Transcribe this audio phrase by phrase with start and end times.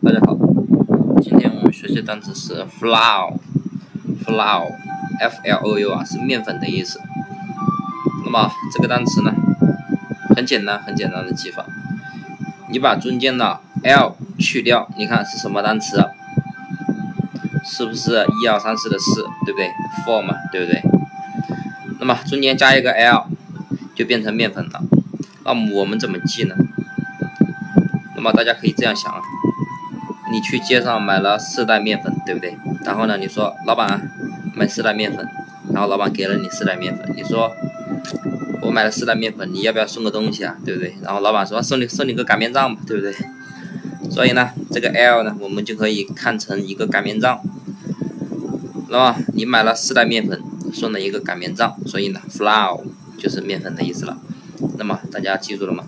[0.00, 0.36] 大家好，
[1.20, 7.00] 今天我们学习单词是 flour，flour，f l o u 啊，是面粉的意思。
[8.24, 9.34] 那么这个单词呢，
[10.36, 11.66] 很简单，很简单的记法，
[12.70, 16.04] 你把中间的 l 去掉，你看是什么单词？
[17.64, 19.68] 是不是一二三四的四，对不对
[20.04, 20.80] ？four 嘛，对不对？
[21.98, 23.26] 那么中间加一个 l，
[23.94, 24.80] 就变成面粉了。
[25.44, 26.54] 那么我们怎么记呢？
[28.14, 29.20] 那么大家可以这样想啊，
[30.30, 32.56] 你去街上买了四袋面粉，对不对？
[32.84, 34.10] 然后呢，你说老板
[34.54, 35.26] 买四袋面粉，
[35.72, 37.54] 然后老板给了你四袋面粉，你说
[38.62, 40.56] 我买了四袋面粉，你要不要送个东西啊？
[40.64, 40.94] 对不对？
[41.02, 43.14] 然后老板说送你送你个擀面杖吧，对不对？
[44.10, 47.40] 所以呢，这个 L 呢，我们就可以看成一个擀面杖。
[48.90, 50.42] 那么你买了四袋面粉，
[50.72, 52.82] 送了一个擀面杖，所以呢，flour
[53.18, 54.18] 就是面粉的意思了。
[54.78, 55.84] 那么大家记住了吗？